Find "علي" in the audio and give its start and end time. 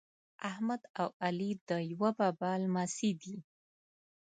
1.25-1.51